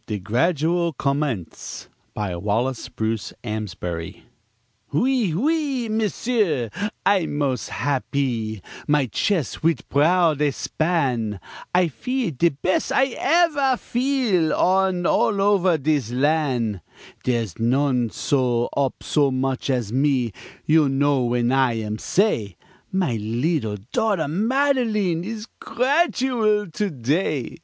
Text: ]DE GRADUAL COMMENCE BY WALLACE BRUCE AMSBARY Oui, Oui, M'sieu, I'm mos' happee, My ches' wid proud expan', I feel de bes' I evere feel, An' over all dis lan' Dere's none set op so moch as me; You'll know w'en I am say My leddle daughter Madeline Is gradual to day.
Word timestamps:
]DE 0.06 0.20
GRADUAL 0.20 0.92
COMMENCE 0.92 1.88
BY 2.14 2.36
WALLACE 2.36 2.88
BRUCE 2.90 3.32
AMSBARY 3.42 4.22
Oui, 4.92 5.34
Oui, 5.34 5.88
M'sieu, 5.88 6.68
I'm 7.04 7.36
mos' 7.36 7.70
happee, 7.70 8.62
My 8.86 9.06
ches' 9.06 9.64
wid 9.64 9.80
proud 9.88 10.38
expan', 10.38 11.40
I 11.74 11.88
feel 11.88 12.30
de 12.30 12.50
bes' 12.50 12.92
I 12.92 13.16
evere 13.18 13.76
feel, 13.76 14.52
An' 14.52 15.06
over 15.08 15.70
all 15.70 15.76
dis 15.76 16.12
lan' 16.12 16.82
Dere's 17.24 17.58
none 17.58 18.10
set 18.10 18.68
op 18.76 19.02
so 19.02 19.32
moch 19.32 19.68
as 19.68 19.92
me; 19.92 20.30
You'll 20.66 20.88
know 20.88 21.24
w'en 21.24 21.50
I 21.50 21.72
am 21.80 21.98
say 21.98 22.56
My 22.92 23.16
leddle 23.16 23.78
daughter 23.92 24.28
Madeline 24.28 25.24
Is 25.24 25.46
gradual 25.58 26.70
to 26.70 26.90
day. 26.90 27.56